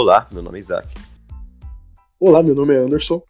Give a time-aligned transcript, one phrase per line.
[0.00, 0.94] Olá, meu nome é Isaac.
[2.20, 3.20] Olá, meu nome é Anderson.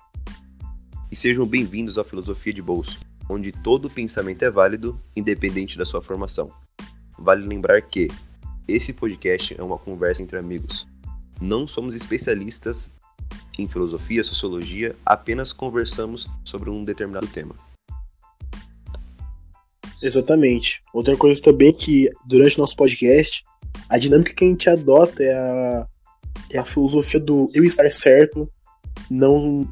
[1.11, 6.03] E sejam bem-vindos à Filosofia de Bolso, onde todo pensamento é válido, independente da sua
[6.03, 6.53] formação.
[7.19, 8.09] Vale lembrar que
[8.69, 10.87] esse podcast é uma conversa entre amigos.
[11.41, 12.91] Não somos especialistas
[13.59, 17.55] em filosofia, sociologia, apenas conversamos sobre um determinado tema.
[20.03, 20.83] Exatamente.
[20.93, 23.43] Outra coisa também é que durante o nosso podcast,
[23.89, 25.89] a dinâmica que a gente adota é a,
[26.51, 28.51] é a filosofia do eu estar certo
[29.11, 29.67] não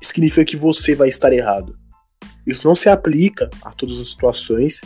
[0.00, 1.76] significa que você vai estar errado.
[2.46, 4.80] Isso não se aplica a todas as situações,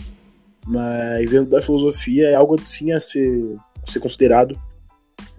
[0.66, 4.60] mas dentro da filosofia é algo assim a ser, a ser considerado.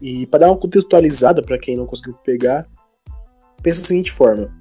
[0.01, 2.67] E para dar uma contextualizada para quem não conseguiu pegar,
[3.61, 4.51] pensa da seguinte forma: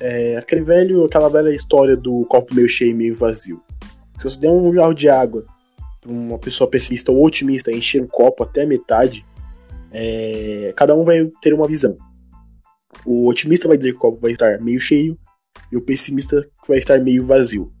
[0.00, 3.62] é, aquele velho, aquela velha história do copo meio cheio e meio vazio.
[4.18, 5.44] Se você der um jarro de água
[6.00, 9.24] para uma pessoa pessimista ou otimista encher o copo até metade,
[9.98, 11.96] é, cada um vai ter uma visão.
[13.04, 15.18] O otimista vai dizer que o copo vai estar meio cheio
[15.72, 17.72] e o pessimista vai estar meio vazio.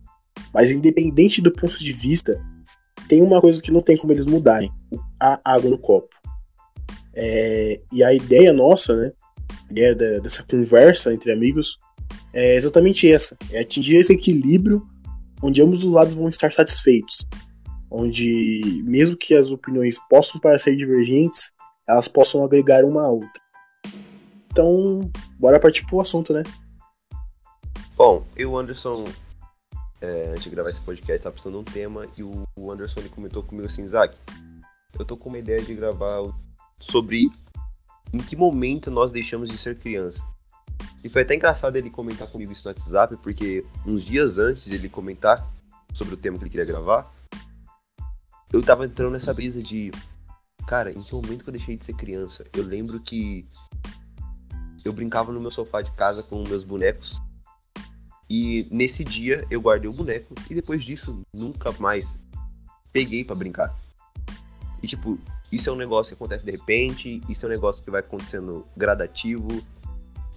[0.52, 2.42] Mas independente do ponto de vista,
[3.06, 4.72] tem uma coisa que não tem como eles mudarem:
[5.20, 6.08] a água no copo.
[7.14, 9.12] É, e a ideia nossa, né?
[9.68, 11.76] A ideia dessa conversa entre amigos
[12.32, 14.82] é exatamente essa: é atingir esse equilíbrio
[15.42, 17.26] onde ambos os lados vão estar satisfeitos,
[17.90, 21.54] onde mesmo que as opiniões possam parecer divergentes,
[21.86, 23.40] elas possam agregar uma à outra.
[24.50, 26.42] Então, bora partir pro assunto, né?
[27.96, 29.04] Bom, eu, Anderson,
[30.00, 33.42] é, antes de gravar esse podcast, estava pensando um tema e o Anderson ele comentou
[33.42, 34.16] comigo assim, Isaac,
[34.98, 36.22] eu tô com uma ideia de gravar
[36.80, 37.30] sobre
[38.12, 40.24] em que momento nós deixamos de ser criança.
[41.02, 44.74] E foi até engraçado ele comentar comigo isso no WhatsApp, porque uns dias antes de
[44.74, 45.46] ele comentar
[45.92, 47.12] sobre o tema que ele queria gravar,
[48.52, 49.90] eu tava entrando nessa brisa de,
[50.66, 52.44] cara, em que momento que eu deixei de ser criança?
[52.52, 53.46] Eu lembro que
[54.84, 57.20] eu brincava no meu sofá de casa com meus bonecos.
[58.28, 62.16] E nesse dia eu guardei o boneco e depois disso nunca mais
[62.92, 63.74] peguei para brincar.
[64.82, 65.18] E tipo,
[65.50, 68.66] isso é um negócio que acontece de repente, isso é um negócio que vai acontecendo
[68.76, 69.62] gradativo,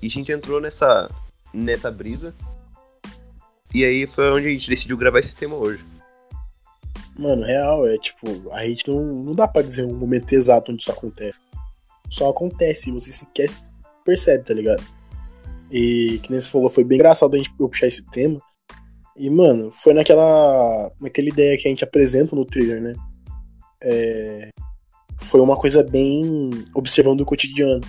[0.02, 1.10] e a gente entrou nessa,
[1.54, 2.34] nessa brisa.
[3.74, 5.84] E aí foi onde a gente decidiu gravar esse tema hoje.
[7.20, 10.82] Mano, real, é tipo, a gente não, não dá pra dizer um momento exato onde
[10.82, 11.38] isso acontece.
[12.10, 13.50] Só acontece, você sequer
[14.06, 14.82] percebe, tá ligado?
[15.70, 18.40] E que nem você falou, foi bem engraçado a gente puxar esse tema.
[19.18, 20.94] E, mano, foi naquela.
[21.02, 22.94] naquela ideia que a gente apresenta no trailer, né?
[23.84, 24.50] É,
[25.18, 27.82] foi uma coisa bem observando o cotidiano.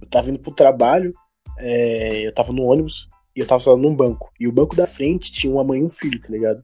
[0.00, 1.12] Eu tava indo pro trabalho,
[1.58, 4.30] é, eu tava no ônibus e eu tava só num banco.
[4.38, 6.62] E o banco da frente tinha uma mãe e um filho, tá ligado?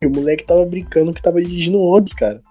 [0.00, 2.42] E o moleque tava brincando que tava dirigindo ônibus, cara.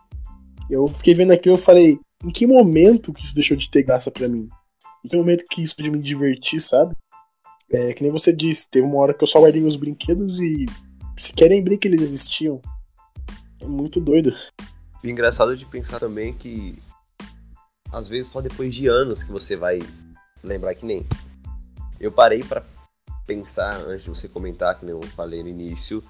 [0.69, 4.11] Eu fiquei vendo aquilo e falei, em que momento que isso deixou de ter graça
[4.11, 4.49] para mim?
[5.05, 6.93] Em que momento que isso podia me divertir, sabe?
[7.69, 10.65] É, que nem você disse, teve uma hora que eu só guardei meus brinquedos e
[11.17, 12.61] se querem que eles existiam.
[13.59, 14.33] É muito doido.
[15.03, 16.77] E engraçado de pensar também que
[17.91, 19.79] às vezes só depois de anos que você vai
[20.43, 21.05] lembrar que nem
[21.99, 22.63] eu parei para
[23.25, 26.03] pensar antes de você comentar, que eu falei no início.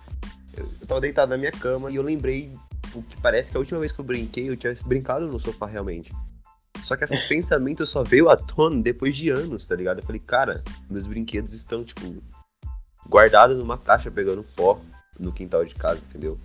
[0.57, 2.51] Eu, tava deitado na minha cama e eu lembrei
[2.94, 5.68] o que parece que a última vez que eu brinquei, eu tinha brincado no sofá
[5.68, 6.12] realmente.
[6.84, 10.00] Só que esse pensamento só veio à tona depois de anos, tá ligado?
[10.00, 12.22] Eu falei, cara, meus brinquedos estão, tipo,
[13.07, 14.81] guardados numa caixa pegando pó
[15.19, 16.38] no quintal de casa, entendeu?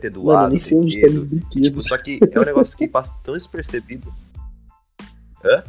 [0.00, 1.78] Ter doado, Mano, nem sei onde estão os brinquedos.
[1.78, 4.12] Tipo, só que é um negócio que passa tão despercebido.
[5.42, 5.64] Hã?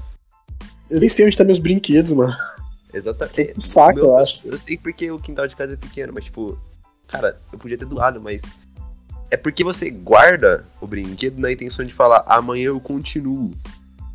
[0.90, 2.36] Eu nem sei onde estão meus brinquedos, mano.
[2.94, 3.54] Exatamente.
[3.58, 4.50] Um saco, meu, eu acho.
[4.50, 6.58] Eu sei porque o quintal de casa é pequeno, mas tipo,
[7.08, 8.42] cara, eu podia ter doado, mas
[9.30, 13.54] é porque você guarda o brinquedo na intenção de falar amanhã eu continuo.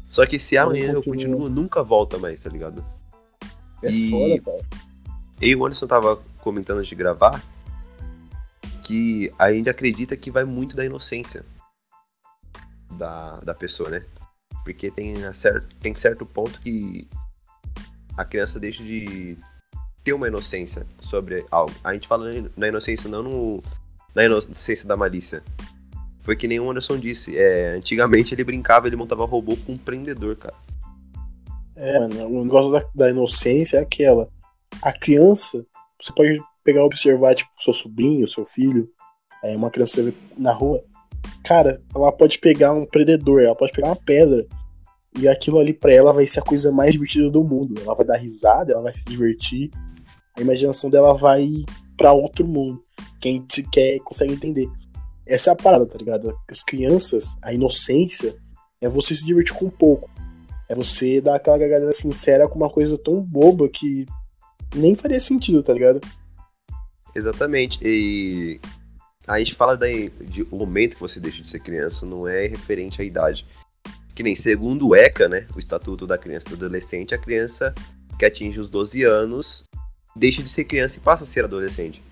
[0.08, 2.84] Só que se amanhã eu, eu continuo, nunca volta mais, tá ligado?
[3.82, 4.10] É e...
[4.10, 4.82] foda, cara.
[5.40, 7.42] E o Anderson tava comentando antes de gravar
[8.82, 11.44] que a gente acredita que vai muito da inocência
[12.92, 14.04] da, da pessoa, né?
[14.64, 17.08] Porque tem, certo, tem certo ponto que
[18.16, 19.36] a criança deixa de
[20.04, 21.72] ter uma inocência sobre algo.
[21.84, 23.62] A gente fala na inocência não no,
[24.14, 25.42] na inocência da malícia.
[26.22, 29.78] Foi que nem o Anderson disse, é, antigamente ele brincava, ele montava robô com um
[29.78, 30.54] prendedor, cara.
[31.74, 34.28] É, mano, o negócio da, da inocência é aquela.
[34.80, 35.64] A criança,
[36.00, 38.88] você pode pegar observar, tipo, seu sobrinho, seu filho,
[39.42, 40.82] é, uma criança na rua.
[41.44, 44.46] Cara, ela pode pegar um prendedor, ela pode pegar uma pedra
[45.18, 47.80] e aquilo ali para ela vai ser a coisa mais divertida do mundo.
[47.82, 49.70] Ela vai dar risada, ela vai se divertir.
[50.36, 51.64] A imaginação dela vai
[51.96, 52.82] para outro mundo.
[53.20, 54.68] Quem quer consegue entender.
[55.26, 56.36] Essa é a parada, tá ligado?
[56.50, 58.34] As crianças, a inocência
[58.80, 60.10] é você se divertir com um pouco.
[60.68, 64.06] É você dar aquela gargalhada sincera com uma coisa tão boba que
[64.74, 66.00] nem faria sentido, tá ligado?
[67.14, 67.78] Exatamente.
[67.82, 68.60] E
[69.26, 72.46] a gente fala daí de o momento que você deixa de ser criança, não é
[72.46, 73.46] referente à idade.
[74.14, 77.74] Que nem segundo o ECA, né, o Estatuto da Criança e do Adolescente, a criança
[78.18, 79.68] que atinge os 12 anos
[80.14, 82.02] deixa de ser criança e passa a ser adolescente.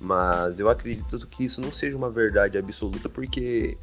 [0.00, 3.78] Mas eu acredito que isso não seja uma verdade absoluta, porque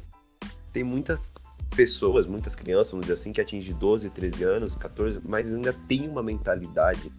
[0.72, 1.30] tem muitas
[1.74, 6.08] pessoas, muitas crianças, vamos dizer assim, que atingem 12, 13 anos, 14, mas ainda tem
[6.08, 7.10] uma mentalidade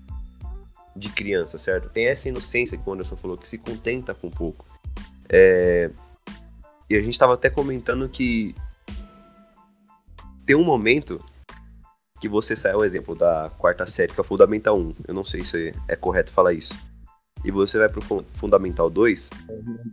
[0.96, 1.90] de criança, certo?
[1.90, 4.66] Tem essa inocência que o Anderson falou, que se contenta com pouco.
[5.30, 5.92] É...
[6.90, 8.56] E a gente estava até comentando que
[10.46, 11.24] tem um momento
[12.26, 14.96] que você sai, o exemplo da quarta série, que é o Fundamental 1.
[15.08, 16.76] Eu não sei se é correto falar isso.
[17.44, 18.02] E você vai pro
[18.34, 19.30] Fundamental 2.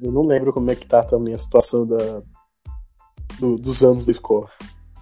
[0.01, 2.23] Eu não lembro como é que tá também a situação da,
[3.39, 4.49] do, dos anos da escola.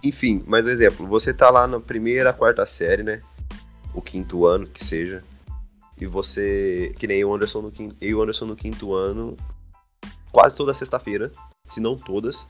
[0.03, 3.21] Enfim, mas o um exemplo, você tá lá na primeira, quarta série, né?
[3.95, 5.23] O quinto ano, que seja.
[5.97, 9.37] E você, que nem o Anderson no quinto, eu e o Anderson no quinto ano,
[10.33, 11.31] quase toda sexta-feira,
[11.63, 12.45] se não todas,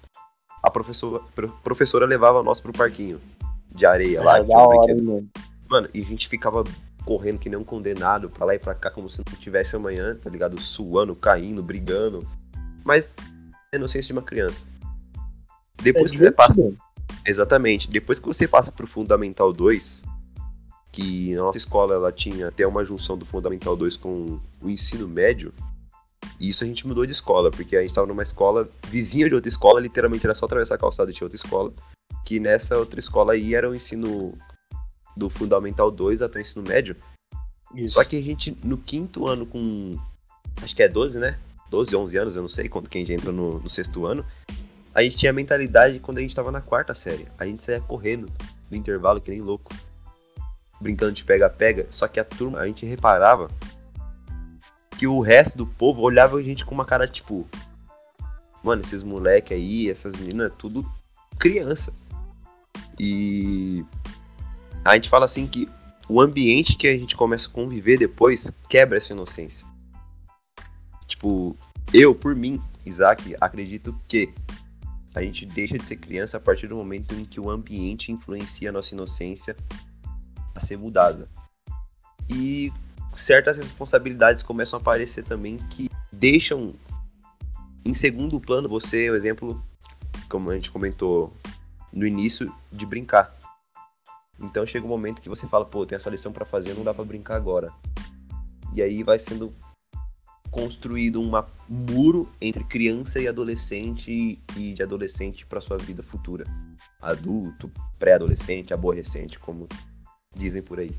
[0.64, 1.22] a professora,
[1.62, 3.22] professora levava nós pro parquinho
[3.74, 4.42] de areia é, lá.
[4.42, 5.30] Da hora, mano.
[5.70, 6.64] mano, e a gente ficava
[7.06, 10.16] correndo que nem um condenado pra lá e pra cá, como se não tivesse amanhã,
[10.16, 10.60] tá ligado?
[10.60, 12.28] Suando, caindo, brigando.
[12.84, 13.16] Mas
[13.74, 14.66] é inocência de uma criança.
[15.82, 16.74] Depois é que você passa.
[17.26, 17.90] Exatamente.
[17.90, 20.04] Depois que você passa pro Fundamental 2,
[20.92, 25.08] que na nossa escola ela tinha até uma junção do Fundamental 2 com o ensino
[25.08, 25.54] médio.
[26.40, 29.36] E isso a gente mudou de escola, porque a gente estava numa escola vizinha de
[29.36, 31.72] outra escola, literalmente era só atravessar a calçada e tinha outra escola.
[32.26, 34.38] Que nessa outra escola aí era o ensino
[35.16, 36.96] do Fundamental 2 até o ensino médio.
[37.76, 37.96] Isso.
[37.96, 39.98] Só que a gente, no quinto ano, com.
[40.62, 41.38] Acho que é 12, né?
[41.70, 44.26] 12, 11 anos, eu não sei quando quem entra no, no sexto ano.
[44.94, 47.26] A gente tinha a mentalidade quando a gente tava na quarta série.
[47.40, 48.30] A gente saía correndo
[48.70, 49.74] no intervalo que nem louco
[50.82, 53.52] brincando de pega-pega, só que a turma, a gente reparava
[54.98, 57.48] que o resto do povo olhava a gente com uma cara tipo,
[58.64, 60.84] mano, esses moleque aí, essas meninas, tudo
[61.42, 61.92] criança.
[63.00, 63.84] E
[64.86, 65.68] a gente fala assim que
[66.08, 69.68] o ambiente que a gente começa a conviver depois quebra essa inocência.
[71.08, 71.56] Tipo,
[71.92, 74.32] eu, por mim, Isaac, acredito que
[75.16, 78.70] a gente deixa de ser criança a partir do momento em que o ambiente influencia
[78.70, 79.56] a nossa inocência
[80.54, 81.28] a ser mudada.
[82.30, 82.72] E
[83.14, 86.74] certas responsabilidades começam a aparecer também que deixam
[87.84, 89.62] em segundo plano você, o exemplo,
[90.32, 91.34] como a gente comentou
[91.92, 93.36] no início, de brincar.
[94.40, 96.94] Então chega um momento que você fala, pô, tem essa lição para fazer, não dá
[96.94, 97.72] para brincar agora.
[98.74, 99.54] E aí vai sendo
[100.50, 101.32] construído um
[101.68, 106.46] muro entre criança e adolescente e de adolescente para sua vida futura.
[107.02, 107.70] Adulto,
[108.00, 109.68] pré-adolescente, aborrecente, como
[110.36, 110.96] dizem por aí.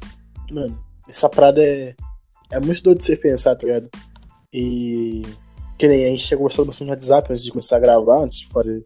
[0.50, 0.78] Mano,
[1.08, 1.94] essa parada é,
[2.50, 3.90] é muito doido de você pensar, tá ligado?
[4.52, 5.22] E.
[5.78, 8.40] Que nem a gente tinha conversado bastante no WhatsApp antes de começar a gravar, antes
[8.40, 8.82] de fazer.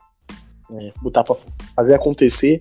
[0.72, 1.36] É, botar pra
[1.74, 2.60] fazer acontecer.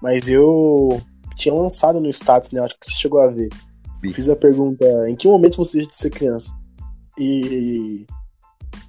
[0.00, 1.00] Mas eu
[1.36, 2.60] tinha lançado no status, né?
[2.60, 3.48] Acho que você chegou a ver.
[4.12, 6.52] Fiz a pergunta: em que momento você deixa de ser criança?
[7.18, 8.06] E.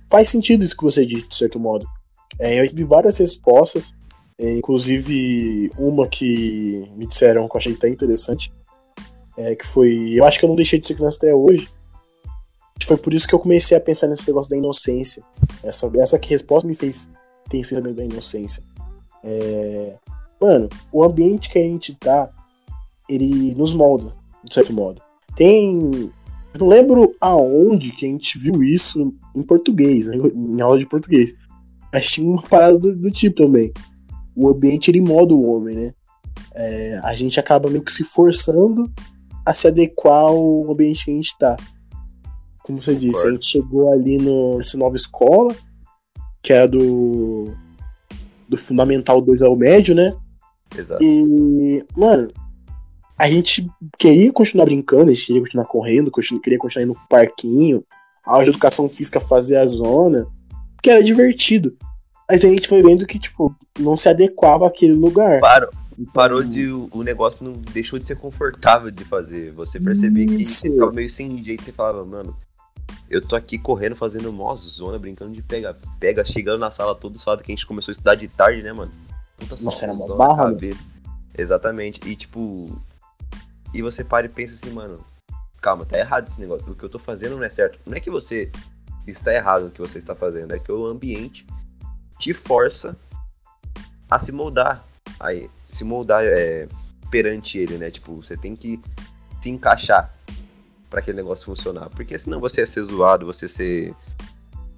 [0.09, 1.85] Faz sentido isso que você disse, de certo modo.
[2.39, 3.93] É, eu recebi várias respostas.
[4.39, 8.53] É, inclusive, uma que me disseram que eu achei até interessante,
[9.37, 10.13] é, que foi.
[10.13, 11.67] Eu acho que eu não deixei de ser criança até hoje.
[12.85, 15.21] Foi por isso que eu comecei a pensar nesse negócio da inocência.
[15.61, 17.09] Essa, essa que resposta me fez
[17.49, 18.63] ter esse da inocência.
[19.23, 19.95] É,
[20.39, 22.29] mano, o ambiente que a gente tá,
[23.09, 24.13] ele nos molda,
[24.43, 25.01] de certo modo.
[25.35, 26.11] Tem.
[26.53, 30.87] Eu não lembro aonde que a gente viu isso em português, né, em aula de
[30.87, 31.33] português.
[31.93, 33.71] Mas tinha uma parada do, do tipo também
[34.37, 35.93] o ambiente ele moda o homem, né?
[36.53, 38.89] É, a gente acaba meio que se forçando
[39.43, 41.57] a se adequar ao ambiente que a gente tá.
[42.63, 45.55] Como você disse, a gente chegou ali no, nessa nova escola,
[46.47, 47.53] que era do,
[48.47, 50.13] do Fundamental 2 ao médio, né?
[50.77, 51.03] Exato.
[51.03, 52.29] E, mano,
[53.17, 56.09] a gente queria continuar brincando, a gente queria continuar correndo,
[56.41, 57.83] queria continuar indo no parquinho,
[58.25, 60.25] a aula de educação física fazer a zona,
[60.75, 61.75] porque era divertido.
[62.29, 65.41] Mas a gente foi vendo que, tipo, não se adequava àquele lugar.
[65.41, 65.69] Parou,
[66.13, 66.69] parou de.
[66.69, 69.51] O negócio não deixou de ser confortável de fazer.
[69.51, 72.37] Você percebia que você ficava meio sem jeito, você falava, mano,
[73.09, 77.17] eu tô aqui correndo, fazendo mó zona, brincando de pega, pega, chegando na sala todo
[77.17, 78.91] suado que a gente começou a estudar de tarde, né, mano?
[79.37, 80.55] Puta Nossa, era uma barra,
[81.37, 82.01] Exatamente.
[82.07, 82.81] E tipo.
[83.73, 85.03] E você para e pensa assim, mano,
[85.61, 86.71] calma, tá errado esse negócio.
[86.71, 87.79] O que eu tô fazendo não é certo.
[87.85, 88.51] Não é que você
[89.05, 91.45] está errado no que você está fazendo, é que o ambiente
[92.17, 92.97] te força
[94.09, 94.83] a se moldar.
[95.19, 96.67] Aí, se moldar é
[97.09, 97.91] perante ele, né?
[97.91, 98.81] Tipo, você tem que
[99.41, 100.13] se encaixar
[100.89, 101.89] para aquele negócio funcionar.
[101.89, 103.93] Porque senão você ia ser zoado, você ser.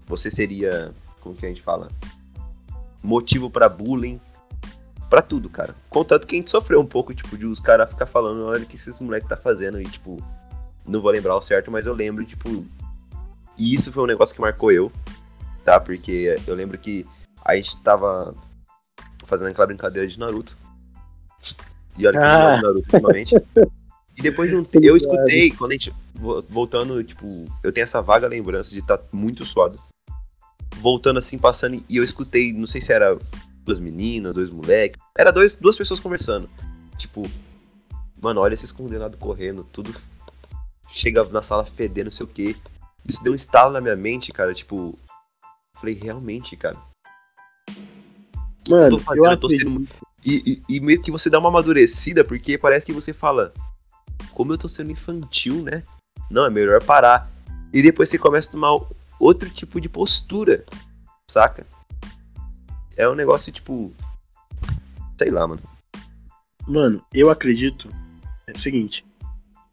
[0.08, 0.92] Você seria.
[1.22, 1.90] Como que a gente fala?
[3.02, 4.20] Motivo para bullying.
[5.10, 5.76] Pra tudo, cara.
[5.90, 8.66] Contanto que a gente sofreu um pouco, tipo, de os caras ficar falando, olha o
[8.66, 9.82] que esses moleques tá fazendo.
[9.82, 10.24] E, tipo,
[10.86, 12.66] não vou lembrar o certo, mas eu lembro, tipo.
[13.58, 14.92] E isso foi um negócio que marcou eu,
[15.66, 15.80] tá?
[15.80, 17.06] Porque eu lembro que
[17.44, 18.34] a gente tava
[19.26, 20.58] fazendo aquela brincadeira de Naruto.
[21.98, 22.56] E olha que ah.
[22.58, 23.36] eu Naruto ultimamente.
[24.20, 25.94] E depois de um tempo, eu escutei, quando a gente.
[26.50, 29.82] Voltando, tipo, eu tenho essa vaga lembrança de estar tá muito suado.
[30.82, 33.18] Voltando assim, passando, e eu escutei, não sei se era
[33.64, 35.02] duas meninas, dois moleques.
[35.18, 36.50] Era dois, duas pessoas conversando.
[36.98, 37.26] Tipo,
[38.22, 39.96] mano, olha esses condenados correndo, tudo
[40.92, 42.58] chega na sala fedendo, não sei o que.
[43.08, 45.00] Isso deu um estalo na minha mente, cara, tipo.
[45.76, 46.78] Falei, realmente, cara.
[48.68, 49.88] Mano, eu, fazendo, eu, eu tô sendo.
[50.26, 53.54] E, e, e, meio que você dá uma amadurecida, porque parece que você fala,
[54.40, 55.84] como eu tô sendo infantil, né?
[56.32, 57.30] Não, é melhor parar.
[57.74, 58.80] E depois você começa a tomar
[59.20, 60.64] outro tipo de postura,
[61.30, 61.68] saca?
[62.96, 63.92] É um negócio tipo.
[65.18, 65.62] Sei lá, mano.
[66.66, 67.92] Mano, eu acredito.
[68.48, 69.06] É o seguinte.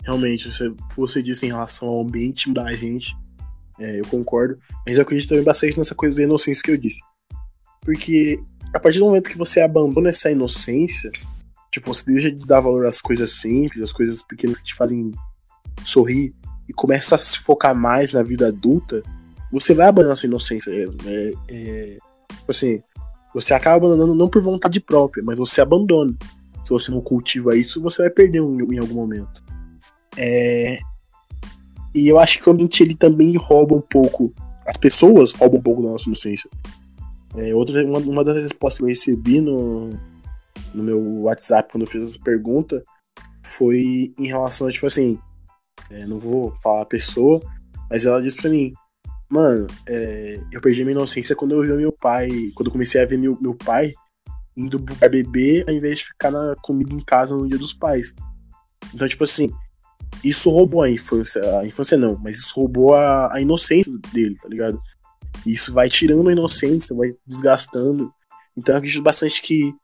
[0.03, 3.17] Realmente, você, você disse em relação ao ambiente da gente.
[3.79, 4.59] É, eu concordo.
[4.85, 6.99] Mas eu acredito também bastante nessa coisa da inocência que eu disse.
[7.83, 8.43] Porque
[8.75, 11.13] a partir do momento que você abandona essa inocência,
[11.77, 15.13] Tipo, você deixa de dar valor às coisas simples, às coisas pequenas que te fazem
[15.85, 16.35] sorrir
[16.67, 19.03] e começa a se focar mais na vida adulta,
[19.53, 20.71] você vai abandonar sua inocência.
[20.71, 21.99] É, é, é,
[22.31, 22.83] tipo assim,
[23.35, 26.17] você acaba abandonando não por vontade própria, mas você abandona.
[26.65, 29.45] Se você não cultiva isso, você vai perder um, em algum momento.
[30.17, 30.79] É,
[31.95, 34.33] e eu acho que o ambiente ele também rouba um pouco.
[34.67, 36.49] As pessoas roubam um pouco da nossa inocência.
[37.37, 39.91] É, outra, uma, uma das respostas que eu recebi no,
[40.77, 42.85] no meu WhatsApp quando eu fiz essa pergunta
[43.45, 45.19] foi em relação a, tipo assim,
[45.91, 47.41] é, não vou falar a pessoa,
[47.89, 48.73] mas ela disse pra mim,
[49.31, 53.07] mano, é, eu perdi minha inocência quando eu vi meu pai, quando eu comecei a
[53.07, 53.95] ver meu, meu pai
[54.57, 58.15] indo pra beber ao invés de ficar na, comigo em casa no dia dos pais.
[58.93, 59.51] Então, tipo assim,
[60.25, 64.49] isso roubou a infância, a infância não, mas isso roubou a, a inocência dele, tá
[64.49, 64.81] ligado?
[65.45, 68.13] isso vai tirando a inocência, vai desgastando.
[68.57, 69.75] Então eu acredito bastante que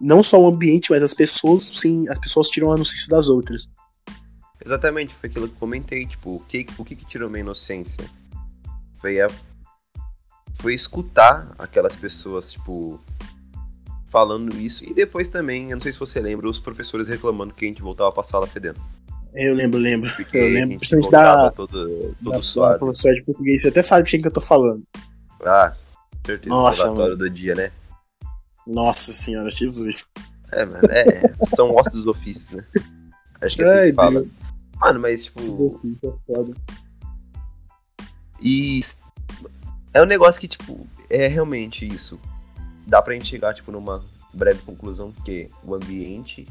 [0.00, 3.68] não só o ambiente, mas as pessoas, sim, as pessoas tiram a inocência das outras.
[4.64, 8.04] Exatamente, foi aquilo que eu comentei, tipo, o que, o que, que tirou minha inocência?
[8.98, 9.30] Foi a.
[10.58, 12.98] Foi escutar aquelas pessoas, tipo,
[14.08, 14.82] falando isso.
[14.84, 17.82] E depois também, eu não sei se você lembra, os professores reclamando que a gente
[17.82, 18.80] voltava pra sala fedendo.
[19.34, 20.10] Eu lembro, lembro.
[20.16, 22.78] Porque eu lembro, principalmente da, todo, todo da, suado.
[22.78, 24.82] professor de português, você até sabe quem que eu tô falando.
[25.44, 25.74] Ah,
[26.24, 26.48] certeza.
[26.48, 27.70] Nossa, o do dia, né?
[28.66, 30.06] Nossa senhora, Jesus.
[30.52, 32.64] É, mano, é, são ossos dos ofícios, né?
[33.40, 34.10] Acho que é assim Ai, que fala.
[34.12, 34.34] Deus.
[34.76, 35.80] Mano, mas tipo.
[36.28, 36.44] É
[38.40, 38.80] E
[39.94, 42.18] é um negócio que, tipo, é realmente isso.
[42.86, 46.46] Dá pra gente chegar, tipo, numa breve conclusão que o ambiente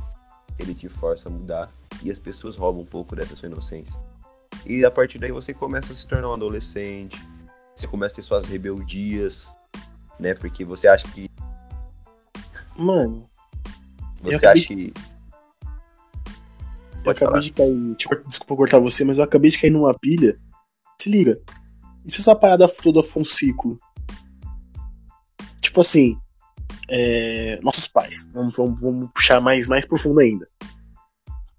[0.57, 4.00] ele te força a mudar e as pessoas roubam um pouco dessa sua inocência.
[4.65, 7.22] E a partir daí você começa a se tornar um adolescente,
[7.75, 9.53] você começa a ter suas rebeldias,
[10.19, 10.34] né?
[10.34, 11.29] Porque você acha que
[12.77, 13.29] Mano.
[14.22, 14.94] Você acha que.
[17.03, 17.96] eu acabei de cair.
[18.27, 20.38] Desculpa cortar você, mas eu acabei de cair numa pilha.
[21.00, 21.39] Se liga.
[22.05, 23.77] E se essa parada toda for um ciclo?
[25.62, 26.17] Tipo assim.
[26.89, 28.27] É, nossos pais.
[28.34, 30.48] Vamos, vamos, vamos puxar mais, mais profundo ainda.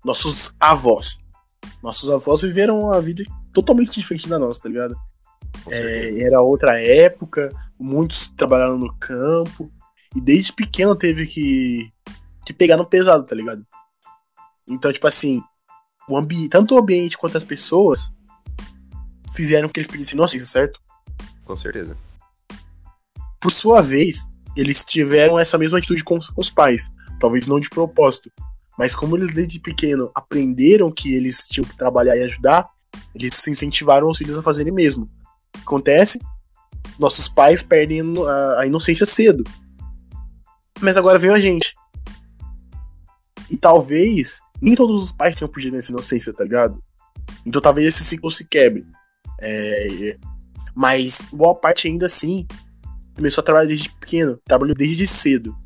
[0.05, 1.19] Nossos avós.
[1.83, 4.97] Nossos avós viveram uma vida totalmente diferente da nossa, tá ligado?
[5.69, 9.71] É, era outra época, muitos trabalharam no campo,
[10.17, 11.93] e desde pequeno teve que,
[12.47, 13.63] que pegar no pesado, tá ligado?
[14.67, 15.43] Então, tipo assim,
[16.09, 18.11] o ambiente, tanto o ambiente quanto as pessoas
[19.35, 20.81] fizeram que eles pedissem inocência, certo?
[21.45, 21.99] Com certeza.
[23.39, 26.91] Por sua vez, eles tiveram essa mesma atitude com os pais.
[27.21, 28.33] Talvez não de propósito.
[28.79, 32.67] Mas como eles desde pequeno aprenderam que eles tinham que trabalhar e ajudar,
[33.15, 35.11] eles se incentivaram os filhos a fazerem mesmo.
[35.61, 36.19] Acontece,
[36.99, 38.03] nossos pais perdem
[38.59, 39.45] a inocência cedo.
[40.81, 41.75] Mas agora veio a gente.
[43.51, 46.83] E talvez nem todos os pais tenham perdido essa inocência, tá ligado?
[47.45, 48.87] Então talvez esse ciclo se quebre.
[49.41, 50.17] É...
[50.75, 52.47] Mas boa parte ainda assim
[53.15, 55.57] começou a trabalhar desde pequeno, trabalhou desde cedo.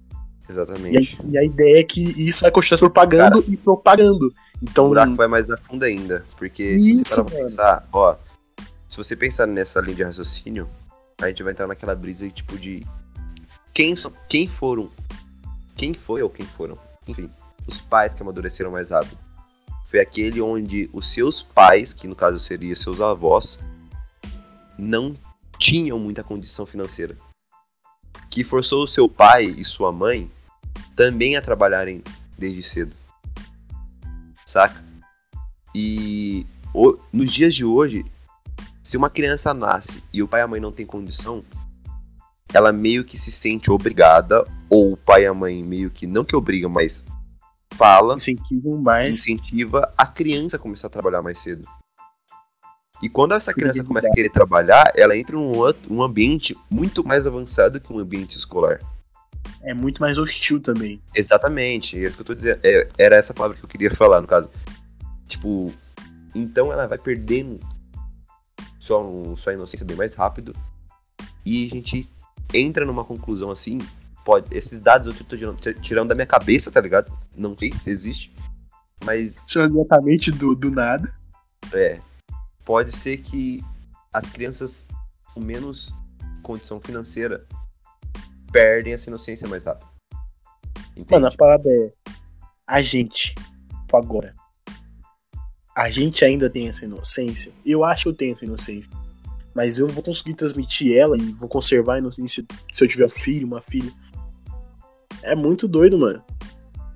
[0.48, 1.18] Exatamente.
[1.24, 4.32] E a, e a ideia é que isso vai continuar se propagando Cara, e propagando.
[4.62, 6.24] Então, o buraco vai mais na funda ainda.
[6.36, 8.16] Porque isso, se você pensar, ó,
[8.88, 10.68] se você pensar nessa linha de raciocínio,
[11.20, 12.84] a gente vai entrar naquela brisa de, tipo de
[13.72, 13.94] quem,
[14.28, 14.90] quem foram.
[15.76, 16.78] Quem foi ou quem foram?
[17.06, 17.30] Enfim,
[17.66, 19.16] os pais que amadureceram mais rápido.
[19.86, 23.58] Foi aquele onde os seus pais, que no caso seriam seus avós,
[24.78, 25.16] não
[25.58, 27.16] tinham muita condição financeira.
[28.30, 30.30] Que forçou o seu pai e sua mãe
[30.94, 32.02] também a trabalharem
[32.38, 32.94] desde cedo.
[34.46, 34.84] Saca?
[35.74, 38.04] E o, nos dias de hoje,
[38.82, 41.44] se uma criança nasce e o pai e a mãe não tem condição,
[42.52, 46.24] ela meio que se sente obrigada, ou o pai e a mãe meio que não
[46.24, 47.04] que obriga, mas
[47.74, 51.66] fala, incentivam mais, incentiva a criança a começar a trabalhar mais cedo.
[53.02, 57.02] E quando essa criança começa a querer trabalhar, ela entra num outro, um ambiente muito
[57.02, 58.78] mais avançado que um ambiente escolar.
[59.62, 61.00] É muito mais hostil também.
[61.14, 62.60] Exatamente, é isso que eu tô dizendo.
[62.62, 64.50] É, era essa palavra que eu queria falar, no caso.
[65.26, 65.72] Tipo,
[66.34, 67.58] então ela vai perdendo
[68.78, 69.02] sua,
[69.36, 70.54] sua inocência bem mais rápido.
[71.44, 72.10] E a gente
[72.54, 73.78] entra numa conclusão assim.
[74.24, 77.12] Pode, esses dados eu tô tirando, tirando da minha cabeça, tá ligado?
[77.36, 78.32] Não sei se existe.
[79.04, 79.46] Mas.
[79.46, 81.12] Tirando diretamente do, do nada.
[81.72, 82.00] É,
[82.64, 83.62] pode ser que
[84.12, 84.86] as crianças
[85.34, 85.94] com menos
[86.42, 87.46] condição financeira
[88.52, 89.88] perdem essa inocência mais rápido.
[90.96, 91.12] Entende?
[91.12, 91.90] Mano, a parada é.
[92.66, 93.34] A gente,
[93.92, 94.34] agora.
[95.76, 97.52] A gente ainda tem essa inocência.
[97.64, 98.92] Eu acho que eu tenho essa inocência.
[99.54, 103.10] Mas eu vou conseguir transmitir ela e vou conservar a inocência se eu tiver um
[103.10, 103.92] filho, uma filha.
[105.22, 106.22] É muito doido, mano.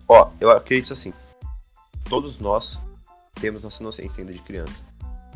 [0.09, 1.13] Ó, eu acredito assim.
[2.09, 2.81] Todos nós
[3.41, 4.83] temos nossa inocência ainda de criança.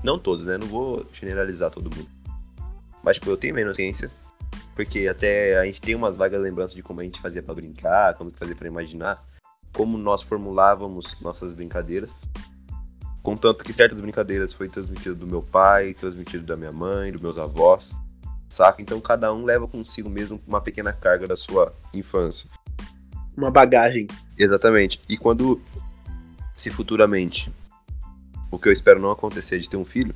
[0.02, 0.56] Não todos, né?
[0.56, 2.08] Não vou generalizar todo mundo.
[3.02, 4.10] Mas, tipo, eu tenho minha inocência.
[4.74, 8.14] Porque até a gente tem umas vagas lembranças de como a gente fazia para brincar,
[8.14, 9.24] como fazia para imaginar.
[9.72, 12.16] Como nós formulávamos nossas brincadeiras.
[13.28, 17.36] Contanto que certas brincadeiras foi transmitido do meu pai, transmitido da minha mãe, dos meus
[17.36, 17.94] avós.
[18.48, 18.80] Saca?
[18.80, 22.48] Então cada um leva consigo mesmo uma pequena carga da sua infância.
[23.36, 24.06] Uma bagagem.
[24.38, 24.98] Exatamente.
[25.10, 25.60] E quando,
[26.56, 27.52] se futuramente
[28.50, 30.14] o que eu espero não acontecer de ter um filho,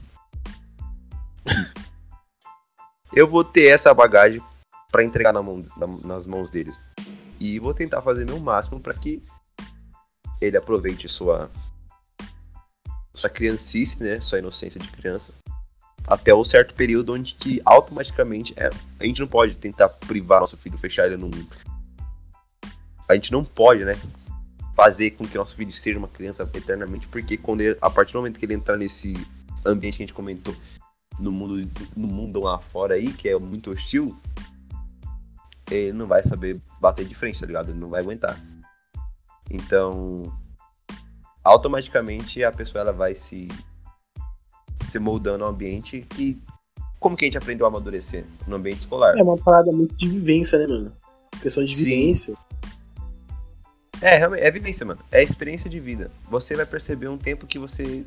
[3.12, 4.40] eu vou ter essa bagagem
[4.90, 6.80] para entregar na mão, na, nas mãos deles.
[7.38, 9.22] E vou tentar fazer meu máximo para que
[10.40, 11.50] ele aproveite sua
[13.14, 15.32] sua criancice, né, sua inocência de criança,
[16.06, 20.56] até o certo período onde que automaticamente é, a gente não pode tentar privar nosso
[20.56, 21.30] filho, fechar ele num
[23.08, 23.98] a gente não pode, né,
[24.74, 28.18] fazer com que nosso filho seja uma criança eternamente, porque quando ele, a partir do
[28.18, 29.14] momento que ele entrar nesse
[29.66, 30.54] ambiente que a gente comentou,
[31.18, 34.16] no mundo, no mundo lá fora aí, que é muito hostil,
[35.70, 37.70] ele não vai saber bater de frente, tá ligado?
[37.70, 38.40] Ele não vai aguentar.
[39.50, 40.22] Então,
[41.44, 43.48] automaticamente a pessoa ela vai se
[44.88, 46.40] se moldando ao ambiente que
[46.98, 49.18] como que a gente aprendeu a amadurecer no ambiente escolar?
[49.18, 50.92] É uma parada muito de vivência, né, mano?
[51.40, 52.34] Questão de vivência.
[52.34, 52.52] Sim.
[54.00, 55.00] É, realmente, é vivência, mano.
[55.10, 56.10] É experiência de vida.
[56.30, 58.06] Você vai perceber um tempo que você.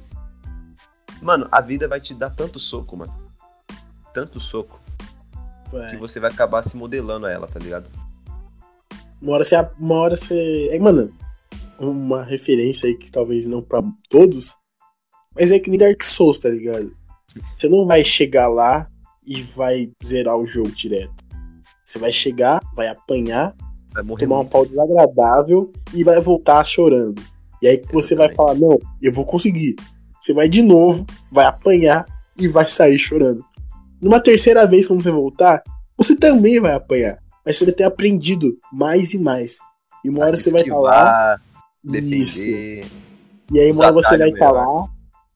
[1.22, 3.14] Mano, a vida vai te dar tanto soco, mano.
[4.14, 4.80] Tanto soco.
[5.74, 5.88] Ué.
[5.88, 7.90] Que você vai acabar se modelando a ela, tá ligado?
[9.22, 9.56] Uma hora você.
[9.78, 10.70] Uma hora você.
[10.72, 11.14] É, mano,
[11.80, 14.56] uma referência aí que talvez não pra todos.
[15.36, 16.96] Mas é que nem Dark Souls, tá ligado?
[17.58, 18.88] Você não vai chegar lá
[19.26, 21.14] e vai zerar o jogo direto.
[21.86, 23.56] Você vai chegar, vai apanhar,
[23.94, 24.48] Vai morrer tomar muito.
[24.48, 27.22] um pau desagradável e vai voltar chorando.
[27.62, 29.76] E aí você vai falar, não, eu vou conseguir.
[30.22, 32.06] Você vai de novo, vai apanhar
[32.38, 33.44] e vai sair chorando.
[34.02, 35.64] Numa terceira vez, quando você voltar,
[35.98, 37.18] você também vai apanhar.
[37.46, 39.58] Mas você vai ter aprendido mais e mais.
[40.04, 41.40] E uma hora você vai lá.
[41.86, 42.18] Defender.
[42.18, 42.44] Isso.
[43.54, 44.88] E aí uma hora você vai estar lá,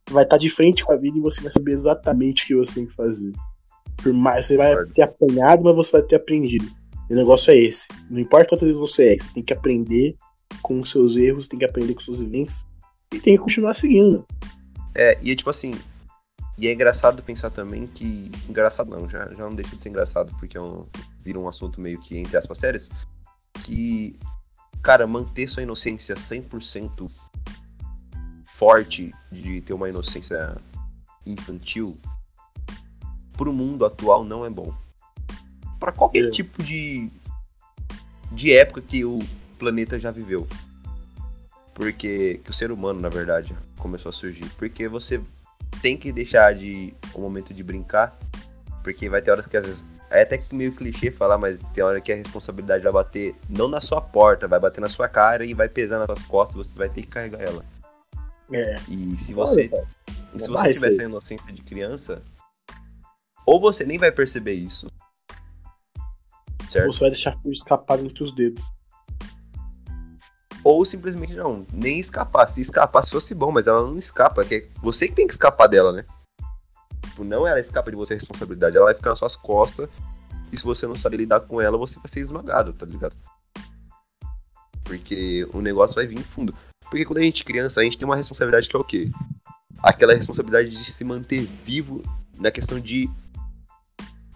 [0.09, 2.75] vai estar de frente com a vida e você vai saber exatamente o que você
[2.75, 3.31] tem que fazer.
[4.01, 6.65] Por mais você vai ter apanhado, mas você vai ter aprendido.
[7.09, 7.87] O negócio é esse.
[8.09, 10.15] Não importa quantas vezes você é, você tem que aprender
[10.61, 12.65] com os seus erros, tem que aprender com suas vivências
[13.13, 14.25] e tem que continuar seguindo.
[14.95, 15.73] É, e é tipo assim.
[16.57, 18.31] E é engraçado pensar também que.
[18.49, 20.85] Engraçado não, já, já não deixa de ser engraçado, porque é um,
[21.23, 22.89] vira um assunto meio que, entre aspas, sérios.
[23.63, 24.15] Que,
[24.81, 27.09] cara, manter sua inocência 100%
[28.45, 30.57] forte, de ter uma inocência
[31.25, 31.97] infantil,
[33.33, 34.73] pro mundo atual não é bom
[35.79, 36.29] para qualquer é.
[36.29, 37.09] tipo de,
[38.31, 39.19] de época que o
[39.57, 40.47] planeta já viveu.
[41.73, 44.47] Porque que o ser humano, na verdade, começou a surgir.
[44.57, 45.21] Porque você
[45.81, 48.17] tem que deixar de o momento de brincar,
[48.83, 52.01] porque vai ter horas que às vezes é até meio clichê falar, mas tem hora
[52.01, 55.53] que a responsabilidade vai bater não na sua porta, vai bater na sua cara e
[55.53, 57.63] vai pesar nas suas costas, você vai ter que carregar ela.
[58.51, 58.79] É.
[58.87, 59.85] E se você, Olha,
[60.33, 62.21] e se você tiver essa inocência de criança,
[63.45, 64.87] ou você nem vai perceber isso,
[66.69, 66.87] Certo.
[66.87, 68.63] Ou você vai deixar escapar entre os dedos.
[70.63, 72.47] Ou simplesmente não, nem escapar.
[72.47, 75.33] Se escapar, se fosse bom, mas ela não escapa, que é você que tem que
[75.33, 76.05] escapar dela, né?
[77.19, 79.89] Tipo, não ela escapa de você a responsabilidade, ela vai ficar nas suas costas.
[80.51, 83.13] E se você não saber lidar com ela, você vai ser esmagado, tá ligado?
[84.85, 86.55] Porque o negócio vai vir fundo.
[86.89, 89.11] Porque quando a gente é criança, a gente tem uma responsabilidade que é o quê?
[89.83, 92.01] Aquela responsabilidade de se manter vivo
[92.39, 93.09] na questão de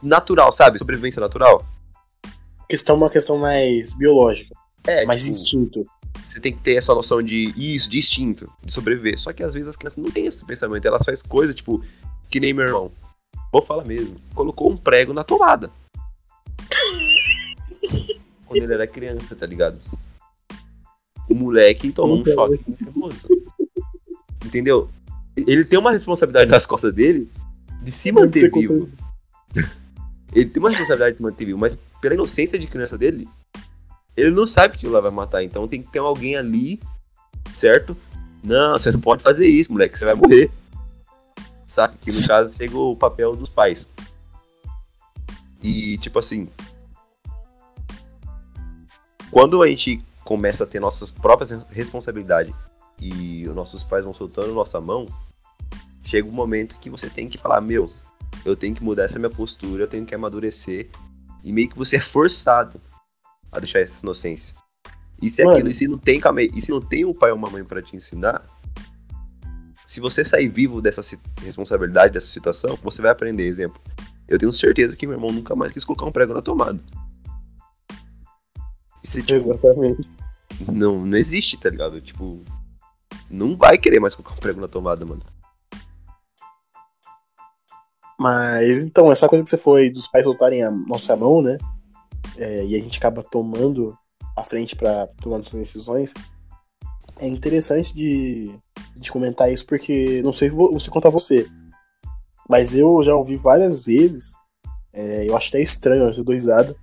[0.02, 0.78] natural, sabe?
[0.78, 1.66] Sobrevivência natural.
[2.70, 4.54] Questão uma questão mais biológica,
[4.86, 5.86] É, mais tipo, instinto.
[6.26, 9.18] você tem que ter essa noção de isso, de instinto, de sobreviver.
[9.18, 11.82] Só que às vezes as crianças não têm esse pensamento, elas fazem coisas, tipo,
[12.34, 12.92] que nem meu irmão.
[13.52, 14.16] Vou falar mesmo.
[14.34, 15.70] Colocou um prego na tomada.
[18.48, 19.80] Quando ele era criança, tá ligado?
[21.30, 23.28] O moleque tomou um choque nervoso.
[24.44, 24.90] Entendeu?
[25.38, 27.30] Ele tem uma responsabilidade nas costas dele
[27.84, 28.90] de se manter vivo.
[30.34, 33.30] Ele tem uma responsabilidade de se manter vivo, mas pela inocência de criança dele,
[34.18, 35.44] ele não sabe que aquilo lá vai matar.
[35.44, 36.80] Então tem que ter alguém ali,
[37.54, 37.96] certo?
[38.44, 40.50] Não, você não pode fazer isso, moleque, você vai morrer.
[41.74, 41.98] Saca?
[42.00, 43.90] Que no caso chegou o papel dos pais.
[45.64, 46.48] E tipo assim.
[49.32, 52.54] Quando a gente começa a ter nossas próprias responsabilidades
[53.00, 55.08] e os nossos pais vão soltando nossa mão,
[56.04, 57.92] chega um momento que você tem que falar, meu,
[58.46, 60.92] eu tenho que mudar essa minha postura, eu tenho que amadurecer.
[61.44, 62.80] E meio que você é forçado
[63.52, 64.56] a deixar essa inocência.
[65.20, 65.58] E se é Mano.
[65.58, 66.22] aquilo, e se não tem,
[66.54, 68.44] e se não tem um pai ou uma mãe pra te ensinar,
[69.94, 71.04] se você sair vivo dessa
[71.44, 73.46] responsabilidade, dessa situação, você vai aprender.
[73.46, 73.80] Exemplo,
[74.28, 76.80] eu tenho certeza que meu irmão nunca mais quis colocar um prego na tomada.
[79.04, 80.10] Isso, tipo, Exatamente.
[80.68, 82.02] não, não existe, tá ligado?
[82.02, 82.42] Tipo,
[83.30, 85.22] não vai querer mais colocar um prego na tomada, mano.
[88.20, 91.60] Mas então, essa coisa que você foi dos pais soltarem a nossa mão, né?
[92.36, 93.96] É, e a gente acaba tomando
[94.36, 96.16] a frente pra tomar as decisões.
[97.20, 98.54] É interessante de,
[98.96, 100.52] de comentar isso, porque não sei,
[100.92, 101.48] quanto a você,
[102.50, 104.34] mas eu já ouvi várias vezes,
[104.92, 106.76] é, eu acho até estranho, eu dou risada,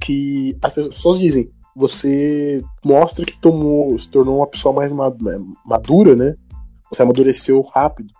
[0.00, 5.14] que as pessoas dizem, você mostra que tomou, se tornou uma pessoa mais ma-
[5.64, 6.34] madura, né?
[6.90, 8.12] Você amadureceu rápido.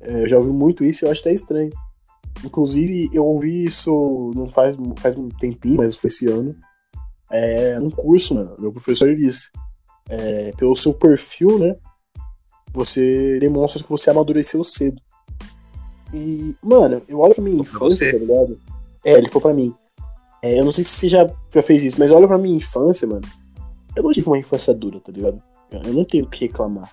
[0.00, 1.70] É, eu já ouvi muito isso e eu acho até estranho.
[2.44, 6.56] Inclusive, eu ouvi isso não faz, faz um tempinho, mas foi esse ano.
[7.30, 8.56] É, num curso, mano.
[8.58, 9.50] Meu professor disse.
[10.08, 11.76] É, pelo seu perfil, né?
[12.72, 15.00] Você demonstra que você amadureceu cedo.
[16.12, 18.60] E, mano, eu olho pra minha infância, tá ligado?
[19.04, 19.74] É, ele foi pra mim.
[20.42, 23.06] É, eu não sei se você já, já fez isso, mas olha pra minha infância,
[23.06, 23.26] mano.
[23.96, 25.42] Eu não tive uma infância dura, tá ligado?
[25.70, 26.92] Eu, eu não tenho o que reclamar.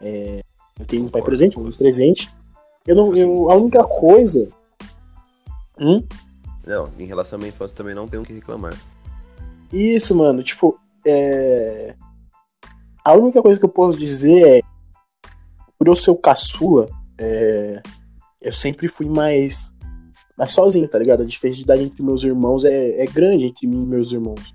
[0.00, 0.40] É,
[0.78, 2.30] eu tenho um pai presente, um presente.
[2.86, 4.48] Eu não, eu, a única coisa.
[5.78, 6.02] Hum?
[6.66, 8.76] Não, em relação à minha infância também não tenho o que reclamar.
[9.72, 11.94] Isso, mano, tipo, é.
[13.04, 14.60] A única coisa que eu posso dizer é.
[15.78, 17.80] Por eu ser o caçula, é,
[18.40, 19.74] eu sempre fui mais.
[20.36, 21.22] mais sozinho, tá ligado?
[21.22, 24.54] A diferença de idade entre meus irmãos é, é grande entre mim e meus irmãos.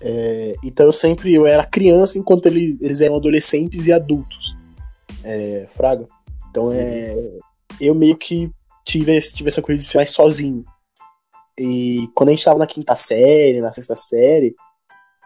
[0.00, 1.34] É, então eu sempre.
[1.34, 4.56] Eu era criança enquanto eles, eles eram adolescentes e adultos.
[5.22, 6.08] É, Fraga.
[6.50, 7.14] Então é.
[7.80, 8.50] Eu meio que
[8.84, 10.64] tive, tive essa coisa de ser mais sozinho.
[11.58, 14.54] E quando a gente tava na quinta série, na sexta série,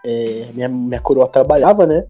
[0.05, 2.05] é, minha, minha coroa trabalhava, né?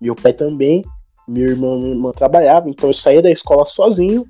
[0.00, 0.84] Meu pai também,
[1.26, 4.26] meu irmão, minha irmã trabalhava, então eu saía da escola sozinho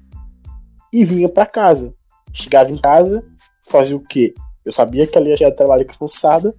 [0.93, 1.93] e vinha pra casa.
[2.33, 3.25] Chegava em casa,
[3.67, 4.35] fazia o quê?
[4.65, 6.55] Eu sabia que ia chegar do trabalho cansada,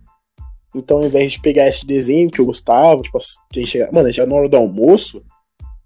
[0.75, 3.17] então ao invés de pegar esse desenho que eu gostava, tipo,
[3.65, 5.23] chegar, mano, já na hora do almoço,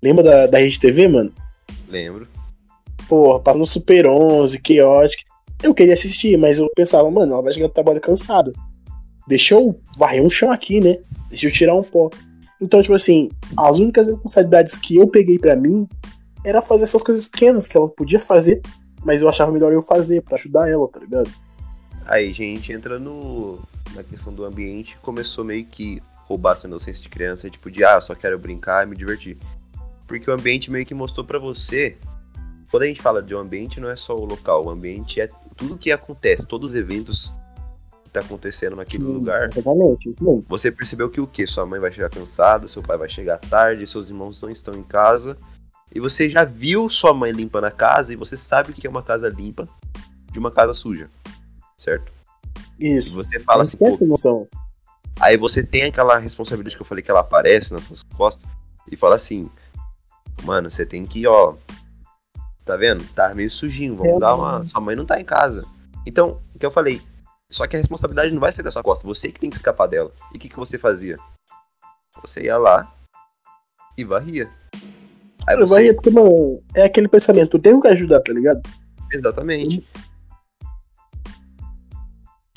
[0.02, 1.32] lembra da, da Rede TV, mano?
[1.88, 2.28] Lembro.
[3.08, 5.24] porra, passando Super 11, Chaotic.
[5.62, 8.54] Eu queria assistir, mas eu pensava, mano, ela vai chegar do trabalho cansada.
[9.30, 10.98] Deixa eu varrer um chão aqui, né?
[11.30, 12.10] Deixa eu tirar um pó.
[12.60, 15.88] Então, tipo assim, as únicas responsabilidades que eu peguei pra mim
[16.44, 18.60] era fazer essas coisas pequenas que ela podia fazer,
[19.06, 21.30] mas eu achava melhor eu fazer pra ajudar ela, tá ligado?
[22.08, 23.60] Aí, gente, entra no
[23.94, 28.02] na questão do ambiente, começou meio que roubar sua inocência de criança, tipo de, ah,
[28.02, 29.38] só quero brincar e me divertir.
[30.08, 31.98] Porque o ambiente meio que mostrou pra você,
[32.72, 35.30] quando a gente fala de um ambiente, não é só o local, o ambiente é
[35.56, 37.32] tudo que acontece, todos os eventos
[38.10, 39.48] que tá acontecendo naquele Sim, lugar.
[39.48, 40.16] Exatamente.
[40.48, 41.46] Você percebeu que o quê?
[41.48, 44.84] Sua mãe vai chegar cansada, seu pai vai chegar tarde, seus irmãos não estão em
[44.84, 45.38] casa.
[45.94, 48.90] E você já viu sua mãe limpando a casa e você sabe o que é
[48.90, 49.68] uma casa limpa
[50.32, 51.10] de uma casa suja.
[51.78, 52.12] Certo?
[52.80, 53.16] E isso.
[53.16, 54.48] você fala assim, pô, noção.
[55.20, 58.50] Aí você tem aquela responsabilidade que eu falei que ela aparece nas suas costas
[58.92, 59.50] e fala assim:
[60.44, 61.56] Mano, você tem que, ó.
[62.64, 63.04] Tá vendo?
[63.14, 64.64] Tá meio sujinho, vamos dar uma.
[64.66, 65.66] Sua mãe não tá em casa.
[66.06, 67.02] Então, o que eu falei.
[67.52, 69.88] Só que a responsabilidade não vai ser da sua costa, você que tem que escapar
[69.88, 70.12] dela.
[70.34, 71.18] E o que, que você fazia?
[72.22, 72.94] Você ia lá
[73.98, 74.52] e varria.
[75.48, 75.74] Aí Eu você...
[75.74, 78.62] varria porque, mano, é aquele pensamento, eu tenho que ajudar, tá ligado?
[79.12, 79.84] Exatamente.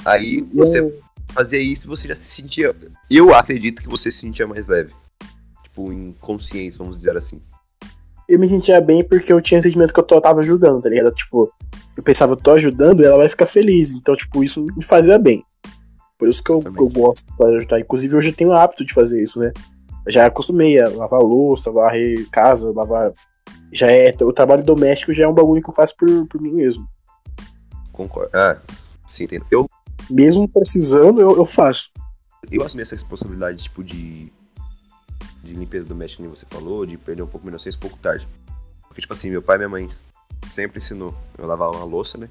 [0.05, 1.03] Aí E você eu-
[1.33, 2.77] fazia isso e você já se sentia.
[3.09, 4.93] Eu acredito que você se sentia mais leve.
[5.63, 7.41] Tipo, em consciência, vamos dizer assim.
[8.33, 11.13] Eu me sentia bem porque eu tinha o sentimento que eu tava ajudando, tá ligado?
[11.13, 11.53] Tipo,
[11.97, 13.95] eu pensava, eu tô ajudando e ela vai ficar feliz.
[13.95, 15.45] Então, tipo, isso me fazia bem.
[16.19, 17.81] Por isso que eu, eu gosto de fazer ajudar.
[17.81, 19.53] Inclusive, hoje eu tenho o hábito de fazer isso, né?
[20.07, 23.13] Eu já acostumei a lavar louça, varrer casa, lavar.
[23.73, 24.15] Já é.
[24.21, 26.87] O trabalho doméstico já é um bagulho que eu faço por, por mim mesmo.
[27.93, 28.31] Concordo.
[28.35, 28.59] Ah,
[29.07, 29.47] sim, entendo.
[29.51, 29.67] Eu,
[30.11, 31.91] Mesmo precisando, eu, eu faço.
[32.51, 34.33] eu assumi essa responsabilidade, tipo, de.
[35.43, 38.27] De limpeza doméstica, como você falou, de perder um pouco menos um pouco tarde.
[38.87, 39.91] Porque, tipo assim, meu pai e minha mãe
[40.51, 42.29] sempre ensinou eu lavar uma louça, né?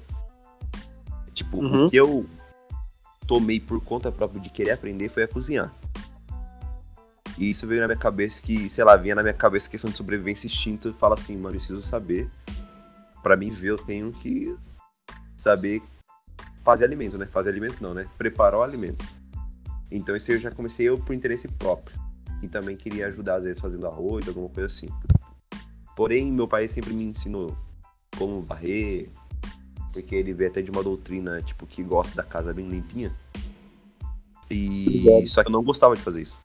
[1.34, 1.86] Tipo, Uhum.
[1.86, 2.26] o que eu
[3.26, 5.72] tomei por conta própria de querer aprender foi a cozinhar.
[7.38, 9.96] E isso veio na minha cabeça que, sei lá, vinha na minha cabeça questão de
[9.96, 12.30] sobrevivência instinto e fala assim, mano, eu preciso saber.
[13.22, 14.54] Pra mim ver, eu tenho que
[15.36, 15.82] saber
[16.64, 17.26] fazer alimento, né?
[17.26, 18.06] Fazer alimento não, né?
[18.18, 19.04] Preparar o alimento.
[19.90, 22.01] Então isso eu já comecei eu por interesse próprio.
[22.42, 24.88] E também queria ajudar, às vezes, fazendo arroz, alguma coisa assim.
[25.96, 27.56] Porém, meu pai sempre me ensinou
[28.18, 29.08] como varrer,
[29.92, 33.14] porque ele veio até de uma doutrina, tipo, que gosta da casa bem limpinha.
[34.50, 36.40] E só que eu não gostava de fazer isso.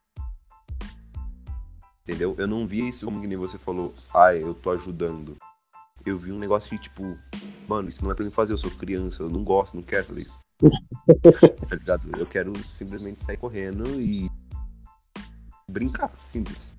[2.04, 2.36] Entendeu?
[2.38, 5.36] Eu não via isso como que nem você falou, ah, eu tô ajudando.
[6.06, 7.18] Eu vi um negócio de tipo,
[7.68, 10.06] mano, isso não é pra mim fazer, eu sou criança, eu não gosto, não quero
[10.06, 10.40] fazer isso.
[11.68, 12.10] tá ligado?
[12.18, 14.32] Eu quero simplesmente sair correndo e
[15.72, 16.74] brincar, simples.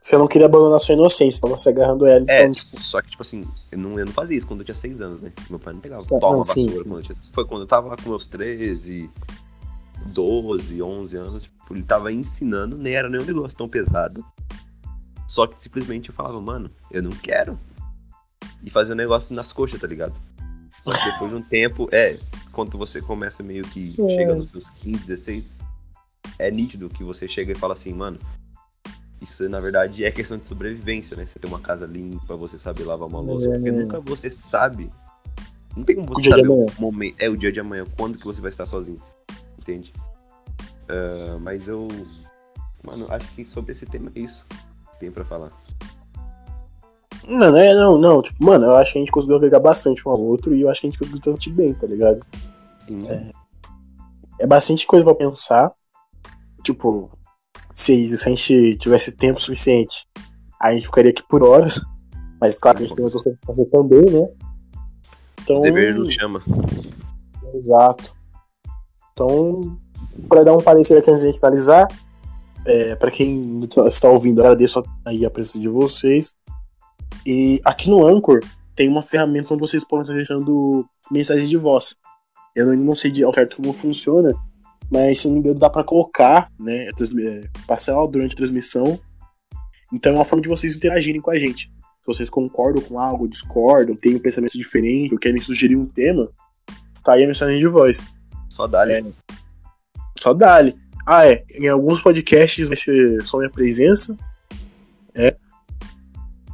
[0.00, 2.24] Você não queria abandonar sua inocência, tava se agarrando ela.
[2.28, 4.64] É, Então, tipo, só que, tipo assim, eu não, eu não fazia isso quando eu
[4.64, 5.32] tinha 6 anos, né?
[5.50, 6.88] Meu pai não pegava, Ah, toma sim, vassoura, sim.
[6.88, 7.04] mano.
[7.34, 9.10] Foi quando eu tava lá com meus 13,
[10.12, 14.24] 12, 11 anos, tipo, ele tava ensinando, nem era nenhum negócio tão pesado.
[15.26, 17.58] Só que simplesmente eu falava, mano, eu não quero.
[18.62, 20.14] E fazer um negócio nas coxas, tá ligado?
[20.82, 22.16] Só que depois de um tempo, é,
[22.52, 24.08] quando você começa meio que É.
[24.10, 25.58] chega nos seus 15, 16,
[26.38, 28.18] é nítido que você chega e fala assim, mano,
[29.20, 31.24] isso na verdade é questão de sobrevivência, né?
[31.26, 33.72] Você ter uma casa limpa, você saber lavar uma louça, porque É.
[33.72, 34.92] nunca você sabe.
[35.76, 38.18] Não tem como O você de saber o momento, é o dia de amanhã, quando
[38.18, 39.00] que você vai estar sozinho.
[39.58, 39.92] Entende?
[40.88, 41.88] Ah, mas eu.
[42.82, 45.50] Mano, acho que sobre esse tema é isso que tem pra falar.
[47.26, 48.22] Não, não, é, não, não.
[48.22, 50.70] Tipo, mano, eu acho que a gente conseguiu agregar bastante um ao outro e eu
[50.70, 52.24] acho que a gente conseguiu transmitir bem, tá ligado?
[52.86, 53.08] Sim.
[54.38, 55.72] É bastante coisa pra pensar.
[56.66, 57.08] Tipo,
[57.70, 60.04] se, se a gente tivesse tempo suficiente,
[60.60, 61.80] a gente ficaria aqui por horas.
[62.40, 64.28] Mas claro a gente tem outras coisas pra fazer também, né?
[65.42, 66.42] Então, O dever nos chama.
[67.54, 68.12] Exato.
[69.12, 69.78] Então,
[70.28, 71.86] para dar um parecer aqui antes de a gente finalizar,
[72.64, 76.34] é, para quem está ouvindo, agradeço aí a presença de vocês.
[77.24, 78.40] E aqui no Anchor
[78.74, 81.94] tem uma ferramenta onde vocês podem estar deixando mensagens de voz.
[82.56, 84.34] Eu ainda não sei de ao certo como funciona,
[84.90, 88.98] mas se não me engano dá para colocar, né, é, passar durante a transmissão.
[89.92, 91.70] Então é uma forma de vocês interagirem com a gente.
[92.00, 96.30] Se vocês concordam com algo, discordam, têm um pensamento diferente, ou querem sugerir um tema,
[97.04, 98.04] tá aí a mensagem de voz.
[98.48, 99.04] Só dá É.
[100.18, 100.74] Só dá-lhe.
[101.06, 101.44] Ah, é.
[101.50, 104.16] Em alguns podcasts vai ser só minha presença.
[105.14, 105.36] É.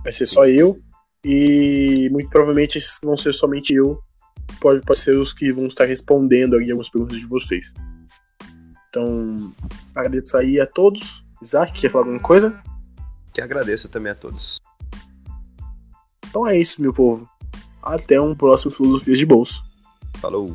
[0.03, 0.79] Vai ser só eu.
[1.25, 3.99] E muito provavelmente esses vão ser somente eu.
[4.61, 7.73] Pode, pode ser os que vão estar respondendo aí algumas perguntas de vocês.
[8.95, 9.51] Então,
[9.95, 11.25] agradeço aí a todos.
[11.41, 12.63] Isaac, quer falar alguma coisa?
[13.33, 14.61] Que agradeço também a todos.
[16.29, 17.27] Então é isso, meu povo.
[17.83, 19.65] Até um próximo Filosofias de Bolso.
[20.21, 20.55] Falou!